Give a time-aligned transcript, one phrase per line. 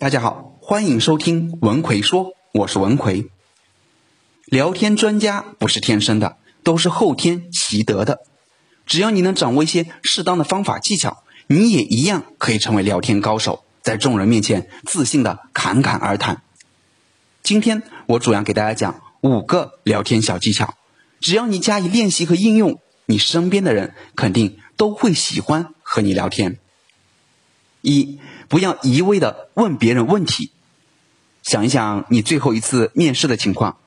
[0.00, 3.28] 大家好，欢迎收听文奎说，我是文奎。
[4.46, 8.20] 聊天专家不是天生的，都是后天习得的。
[8.86, 16.40] 只要你能掌握一些适当的方法技巧，你也一样可以成为聊天高手，在众人面前自信的侃侃而谈。
[17.42, 20.76] 今天我主要给大家讲五个聊天小技巧，
[21.20, 26.58] 只要你加以练习和应用，你身边的人肯定都会喜欢和你聊天。
[27.82, 28.18] 一
[28.48, 30.50] 不要一味的问别人问题，
[31.42, 33.78] 想一想你最后一次面试的情况，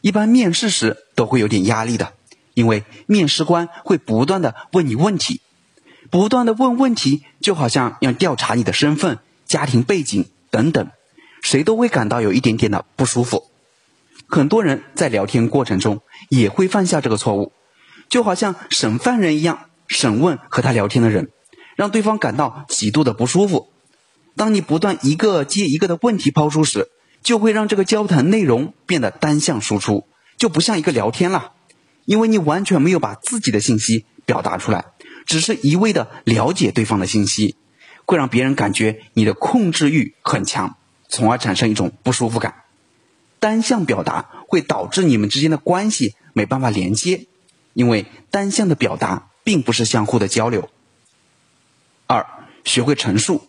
[0.00, 2.14] 一般面试时都会有点压力的，
[2.54, 5.40] 因为面试官会不断的问你问题，
[6.10, 10.90] 不断的问问题，就好像要调查你的身份、家庭背景等等，
[11.42, 13.50] 谁都会感到有一点点的不舒服。
[14.28, 17.52] 很多人在聊天过程中也会犯下这个错误，
[18.08, 21.28] 就好像审犯人一样，审问和他聊天的人，
[21.76, 23.70] 让对方感到极度的不舒服。
[24.34, 26.88] 当你不断一个接一个的问题抛出时，
[27.22, 31.52] 就会让这个交谈内容变得单向输出，就不像一个聊天了，
[32.04, 34.86] 因为你完全没有把自己的信息表达出来，
[35.26, 37.56] 只是一味的了解对方的信息，
[38.06, 40.76] 会让别人感觉你的控制欲很强，
[41.08, 42.54] 从而产生一种不舒服感。
[43.38, 47.26] 单向表达会导致你们之间的关系没办法连接，
[47.74, 50.70] 因为单向的表达并不是相互的交流。
[52.06, 52.26] 二，
[52.64, 53.46] 学会陈述。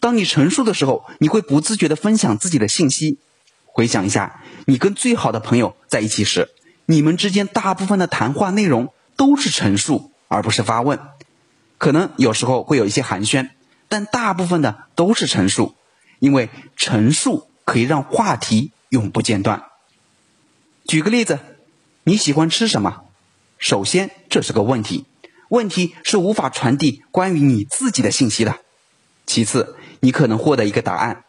[0.00, 3.18] 当你陈述的时候，你会不自觉的分享自己的信息。
[3.64, 6.50] 回想一下，你跟最好的朋友在一起时，
[6.84, 10.98] 你们之间大部分的谈话内容都是陈述，而不是发问。
[11.78, 13.50] 可能有时候会有一些寒暄，
[13.88, 15.74] 但大部分的都是陈述，
[16.20, 19.64] 因为陈述可以让话题永不间断。
[20.86, 21.38] 举个例子，
[22.04, 23.02] 你喜欢吃什么？
[23.58, 25.04] 首先，这是个问题，
[25.48, 28.56] 问题是无法传递关于你自己的信息的。
[29.26, 31.24] 其次，你可能获得一个答案：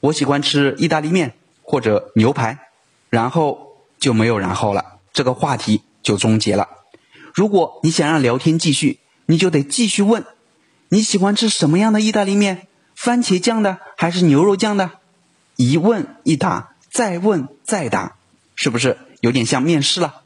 [0.00, 2.58] 我喜欢吃意大利面或者牛排，
[3.08, 6.68] 然后就没有然后了，这个话题就终结了。
[7.34, 10.24] 如果你想让聊天继续，你就得继续问：
[10.88, 12.66] 你喜欢吃什么样的意大利面？
[12.94, 14.90] 番茄酱的还是牛肉酱的？
[15.56, 18.16] 一问一答，再问再答，
[18.54, 20.22] 是不是有点像面试了？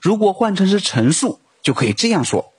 [0.00, 2.52] 如果换成是陈述，就可以这样说：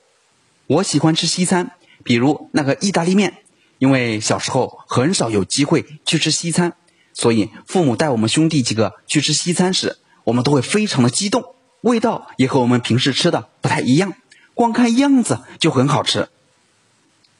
[0.68, 1.72] 我喜欢吃西餐，
[2.04, 3.38] 比如那个意大利面。
[3.78, 6.74] 因为小时候很少有机会去吃西餐，
[7.14, 14.12] 所以父母带我们兄弟几个去吃西餐时，我们都会非常的激动，味道也和我们平时吃的不太一样，
[14.52, 16.28] 光看样子就很好吃。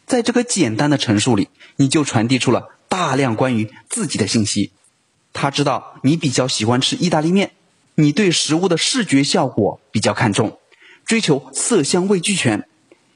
[0.07, 4.71] 在这个简单的陈述里，你就传递出了大量关于自己的信息。
[5.35, 7.51] 他知道你比较喜欢吃意大利面，
[7.97, 10.59] 你对食物的视觉效果比较看重，
[11.05, 12.67] 追求色香味俱全。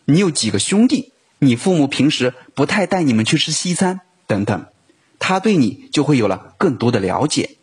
[0.04, 1.12] 你有几个兄弟？
[1.38, 4.66] 你父母平时不太带你们去吃西餐等等，
[5.18, 7.56] 他对你就会有了更多的了解。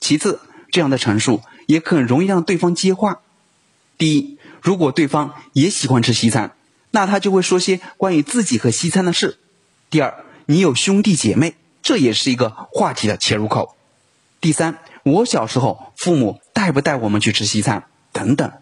[0.00, 3.20] 其次，这样的陈述也很容易让对方接话。
[3.98, 6.56] 第一，如果对方也喜欢吃西餐，
[6.90, 9.38] 那他就会说些关于自己和西餐的事。
[9.88, 13.76] 第二，你有兄弟姐妹，这也是一个话题的切入口。
[14.40, 18.52] 第三，我小时候父母带不带我们去吃西餐等等。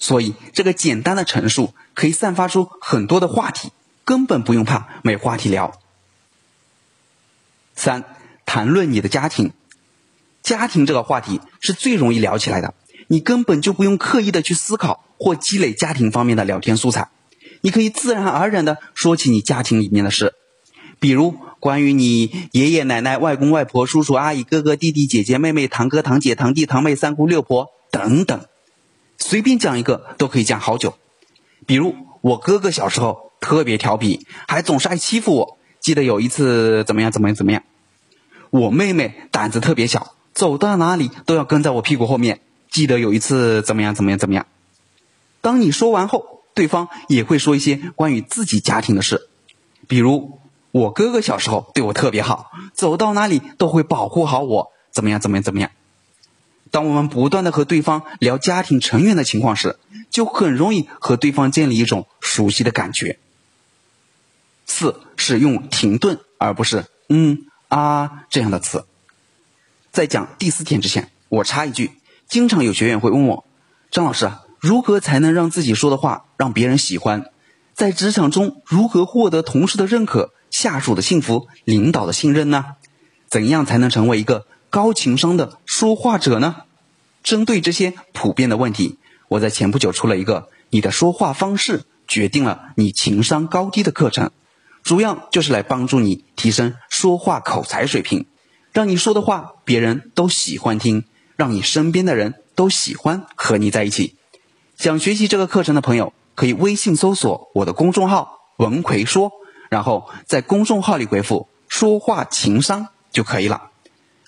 [0.00, 3.70] 所以，这个简单的陈述可以散发出很多的话题，
[4.06, 5.78] 根本不用怕没话题聊。
[7.76, 8.04] 三，
[8.46, 9.52] 谈论你的家庭，
[10.42, 12.72] 家庭这个话题是最容易聊起来的，
[13.08, 17.10] 你根本就不用刻意的去思考或积累家庭方面的聊天素材，
[17.60, 20.32] 你可以自然而然的说起你家庭里面的事，
[20.98, 28.46] 比如关于你爷爷奶奶、外公外婆、叔叔阿姨、哥哥弟弟、姐姐妹妹、堂哥堂姐、堂弟堂妹、三姑六婆等等。
[29.20, 30.94] 随便讲一个都可以讲好久，
[31.66, 35.58] 比如我哥哥小时候特别调皮，还总是爱欺负我。
[35.78, 37.62] 记得有一次怎么样怎么样怎么样，
[38.50, 42.40] 我妹妹胆子特别小，走到哪里都要跟在我屁股后面。
[42.70, 44.46] 记得有一次怎么样怎么样怎么样。
[45.40, 49.28] 当你说完后，对方也会说一些关于自己家庭的事，
[49.86, 50.38] 比如
[50.70, 55.70] 我哥哥小时候对我特别好，走到哪里都会保护好我，怎么样怎么样怎么样。
[56.70, 59.78] 当我们不断的和对方聊家庭成员的情况时，
[60.10, 63.18] 就很容易和对方建立一种熟悉的感觉。
[64.66, 68.86] 四是用停顿而不是嗯啊这样的词。
[69.90, 71.90] 在讲第四点之前，我插一句：
[72.28, 73.44] 经常有学员会问我，
[73.90, 74.30] 张老师
[74.60, 77.24] 如何才能让自己说的话让别人喜欢？
[77.74, 82.76] 在职场中如何获得同事的认可、下属的幸福、领导的信任呢？
[83.28, 84.46] 怎样才能成为一个？
[84.70, 86.62] 高情商的说话者呢？
[87.22, 94.30] 针对这些普遍的问题，我在前不久出了一个“你的说话方式决定了你情商高低”的课程，
[94.82, 97.18] 主要就是来帮助你提升说。
[97.18, 98.26] 话口才水平，
[98.72, 101.04] 让你说的话别人都喜欢听，
[101.36, 104.14] 让你身边的人都喜欢和你在一起。
[104.78, 109.32] 想学习这个课程的朋友，可以微信搜索我的公众号“文奎说”，
[109.68, 113.69] 然后在公众号里回复“说话情商”就可以了。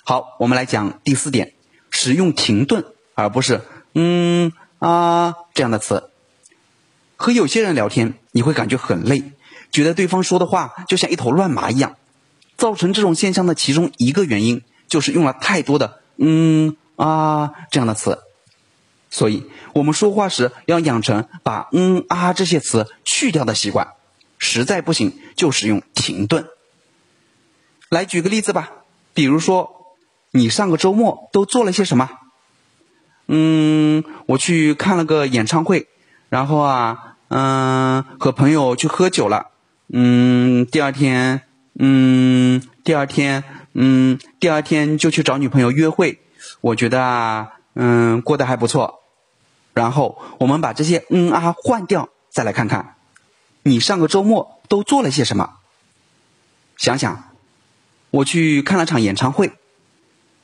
[0.04, 1.54] 好，我们来讲第四点，
[1.90, 2.84] 使用停顿
[3.14, 3.60] 而不是
[3.94, 6.10] “嗯啊”这样的词。
[7.16, 9.30] 和有些人聊天，你会感觉很累，
[9.70, 11.96] 觉得对方说的话就像一头乱麻一样。
[12.56, 18.18] 造成这种现象的其中一个原因，就是用了太多的“嗯啊”这样的词。
[19.08, 23.92] 所以，我们说话时要养成把“嗯啊”这些词去掉的习惯。
[24.36, 26.48] 实在不行，就使用停顿。
[27.88, 28.72] 来举个例子吧，
[29.14, 29.81] 比如说，
[30.32, 32.10] 你上个周末都做了些什么？
[33.28, 35.86] 嗯，我去看了个演唱会，
[36.28, 37.08] 然后啊。
[37.34, 39.46] 嗯，和朋友去喝酒了。
[39.88, 41.40] 嗯，第二天，
[41.78, 43.42] 嗯，第二天，
[43.72, 46.20] 嗯，第二天就去找女朋友约会。
[46.60, 49.00] 我觉得啊，嗯，过得还不错。
[49.72, 52.96] 然后我们把这些嗯啊换掉，再来看看，
[53.62, 55.54] 你上个周末都做了些什么？
[56.76, 57.30] 想想，
[58.10, 59.52] 我去看了场演唱会，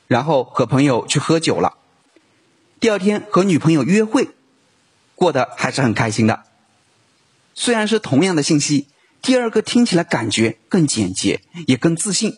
[0.09, 1.77] 然后和朋友去喝酒了。
[2.79, 4.29] 第二天和女朋友约会，
[5.13, 6.45] 过得还是很开心的。
[7.53, 8.87] 虽然是同样的信息，
[9.21, 12.37] 第二个听起来感觉更简洁，也更自信。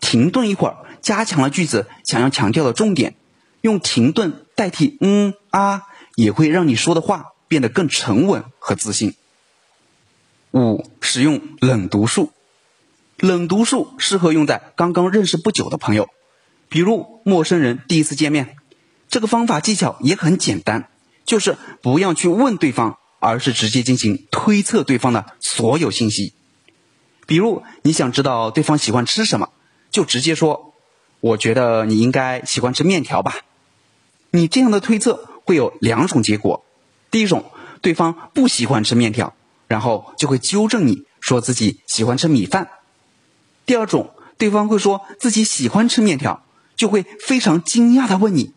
[0.00, 3.14] 停顿一会儿，加强了句子想要强调的重点。
[3.60, 5.84] 用停顿代替嗯啊，
[6.16, 9.14] 也会让你说的话变得更沉稳和自信。
[10.50, 12.32] 五、使用冷读术。
[13.18, 16.08] 冷读术适合用在刚刚认识不久的朋友，
[16.68, 18.56] 比如陌生人第一次见面。
[19.08, 20.88] 这个方法技巧也很简单，
[21.24, 22.98] 就是不要去问对方。
[23.18, 26.34] 而是直接进行推测对方的所有信息，
[27.26, 29.48] 比如你想知道对方喜欢吃什么，
[29.90, 30.74] 就直接说
[31.20, 33.40] ：“我觉得你应该喜欢吃面条吧。”
[34.30, 36.64] 你这样的推测会有两种结果：
[37.10, 37.46] 第一种，
[37.80, 39.34] 对方不喜欢吃面条，
[39.66, 42.66] 然后就会纠正你说自己喜欢吃米饭；
[43.64, 46.44] 第二种，对方会说自己喜欢吃面条，
[46.76, 48.52] 就会非常惊讶的问你：“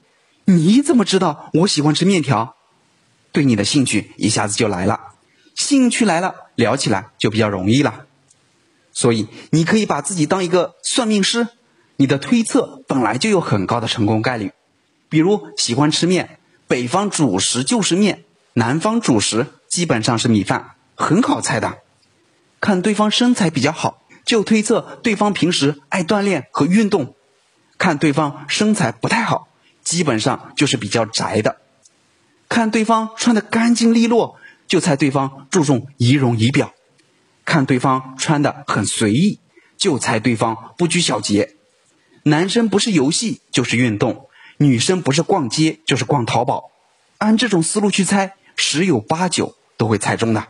[0.46, 2.56] 你怎么知道我喜欢吃面条？”
[3.32, 5.00] 对你的兴趣一下子就来了，
[5.56, 8.06] 兴趣来了，聊起来就比较容易了。
[8.92, 11.48] 所以你可以把自己当一个算命师，
[11.98, 14.52] 你的推测本来就有很高的成功概率。
[15.10, 21.78] 比如喜欢吃面，北方主食就是面，南方主食基本上是米饭，很好猜的。
[22.60, 27.14] 看对方身材比较好，就推测对方平时爱锻炼和运动；
[27.80, 29.48] 看对方身材不太好，
[29.84, 31.58] 基本上就是比较宅的。
[32.48, 34.38] 看对方穿的干净利落，
[34.68, 36.74] 就猜对方注重仪容仪表；
[37.46, 39.40] 看对方穿的很随意，
[39.78, 41.56] 就猜对方不拘小节。
[42.24, 44.28] 男生不是游戏就是运动，
[44.58, 46.72] 女生不是逛街就是逛淘宝。
[47.20, 50.48] 按这种思路去猜，十有八九都会猜中的。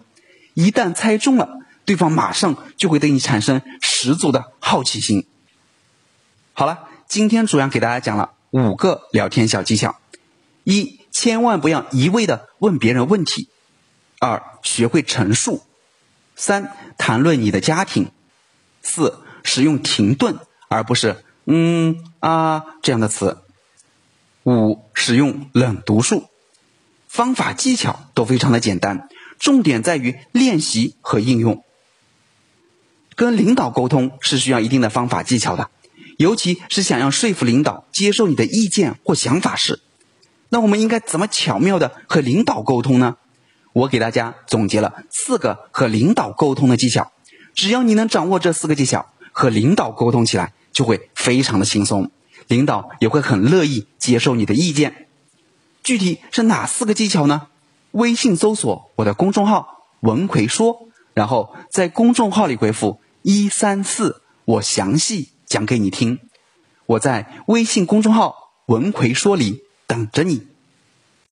[0.55, 5.27] 一旦猜中了，对方马上就会对你产生十足的好奇心。
[6.53, 9.99] 好了，今天主要给大家讲了五个聊天小技巧：
[10.63, 10.99] 一。
[11.11, 13.49] 千万不要一味的问别人问题。
[14.19, 15.63] 二、学会陈述。
[16.35, 18.11] 三、谈论你的家庭。
[18.83, 20.37] 四、使用停顿
[20.69, 23.39] 而不是嗯啊这样的词。
[24.43, 26.29] 五、使用冷读术。
[27.07, 31.63] 方法技巧都非常的简单，重点在于练习和应用。
[33.15, 35.71] 跟领导沟通是需要一定的方法技巧的，
[36.19, 39.79] 尤其是想要说服领导接受你的意见或想法时。
[40.49, 43.15] 那我们应该怎么巧妙的和领导沟通呢？
[43.71, 47.13] 我给大家总结了四个和领导沟通的技巧，
[47.55, 52.11] 只要你能掌握这四个技巧，和领导沟通起来就会非常的轻松，
[52.47, 55.07] 领导也会很乐意接受你的意见。
[55.83, 57.47] 具体是哪四个技巧呢？
[57.91, 66.19] 微信搜索我的公众号“文奎说”，然后在公众号里回复“一三四”，我详细讲给你听。
[66.85, 69.69] 我在微信公众号“文奎说”理。
[69.89, 70.45] 等着你。